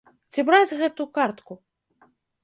[0.35, 1.53] Ці браць гэту картку?